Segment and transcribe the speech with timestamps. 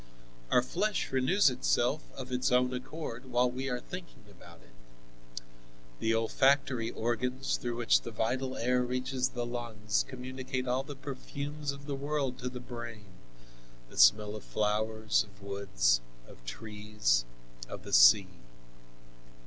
[0.49, 4.73] Our flesh renews itself of its own accord, while we are thinking about it.
[5.99, 11.71] The olfactory organs, through which the vital air reaches the lungs, communicate all the perfumes
[11.71, 13.09] of the world to the brain:
[13.91, 17.23] the smell of flowers, of woods, of trees,
[17.69, 18.39] of the sea.